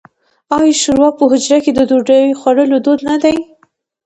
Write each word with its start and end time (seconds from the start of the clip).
آیا 0.55 0.73
شوروا 0.81 1.09
په 1.17 1.23
حجرو 1.31 1.57
کې 1.63 1.71
د 1.73 1.79
ډوډۍ 1.89 2.23
خوړلو 2.39 2.77
دود 2.85 2.99
نه 3.09 3.15
دی؟ 3.23 3.35